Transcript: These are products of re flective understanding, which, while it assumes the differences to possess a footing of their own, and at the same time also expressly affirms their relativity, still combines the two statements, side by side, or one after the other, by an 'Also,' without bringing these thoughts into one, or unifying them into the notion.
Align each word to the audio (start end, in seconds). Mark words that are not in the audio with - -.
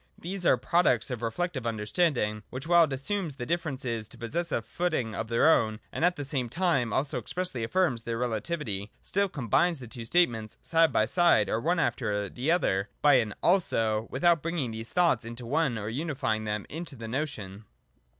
These 0.17 0.47
are 0.47 0.57
products 0.57 1.11
of 1.11 1.21
re 1.21 1.29
flective 1.29 1.67
understanding, 1.67 2.41
which, 2.49 2.65
while 2.65 2.85
it 2.85 2.93
assumes 2.93 3.35
the 3.35 3.45
differences 3.45 4.07
to 4.07 4.17
possess 4.17 4.51
a 4.51 4.63
footing 4.63 5.13
of 5.13 5.27
their 5.27 5.47
own, 5.47 5.79
and 5.91 6.03
at 6.03 6.15
the 6.15 6.25
same 6.25 6.49
time 6.49 6.91
also 6.91 7.19
expressly 7.19 7.63
affirms 7.63 8.01
their 8.01 8.17
relativity, 8.17 8.89
still 9.03 9.29
combines 9.29 9.77
the 9.77 9.85
two 9.87 10.05
statements, 10.05 10.57
side 10.63 10.91
by 10.91 11.05
side, 11.05 11.49
or 11.49 11.61
one 11.61 11.77
after 11.77 12.29
the 12.29 12.49
other, 12.49 12.89
by 13.03 13.19
an 13.21 13.35
'Also,' 13.43 14.07
without 14.09 14.41
bringing 14.41 14.71
these 14.71 14.91
thoughts 14.91 15.23
into 15.23 15.45
one, 15.45 15.77
or 15.77 15.87
unifying 15.87 16.45
them 16.45 16.65
into 16.67 16.95
the 16.95 17.07
notion. 17.07 17.65